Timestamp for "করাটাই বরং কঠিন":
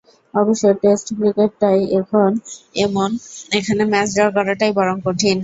4.37-5.37